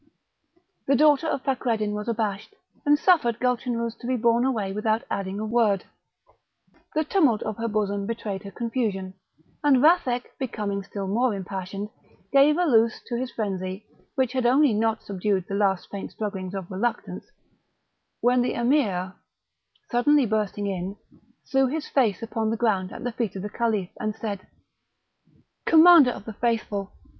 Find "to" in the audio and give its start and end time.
3.99-4.07, 13.05-13.15